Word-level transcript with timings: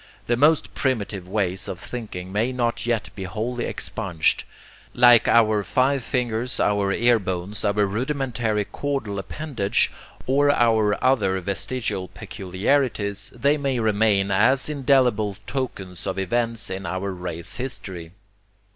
The 0.25 0.35
most 0.35 0.73
primitive 0.73 1.27
ways 1.27 1.67
of 1.67 1.79
thinking 1.79 2.31
may 2.31 2.51
not 2.51 2.87
yet 2.87 3.13
be 3.13 3.25
wholly 3.25 3.65
expunged. 3.65 4.45
Like 4.95 5.27
our 5.27 5.61
five 5.63 6.03
fingers, 6.03 6.59
our 6.59 6.91
ear 6.91 7.19
bones, 7.19 7.63
our 7.63 7.85
rudimentary 7.85 8.65
caudal 8.65 9.19
appendage, 9.19 9.91
or 10.25 10.49
our 10.51 10.97
other 11.03 11.39
'vestigial' 11.39 12.07
peculiarities, 12.15 13.31
they 13.35 13.57
may 13.57 13.79
remain 13.79 14.31
as 14.31 14.69
indelible 14.69 15.37
tokens 15.45 16.07
of 16.07 16.17
events 16.17 16.71
in 16.71 16.87
our 16.87 17.11
race 17.13 17.57
history. 17.57 18.11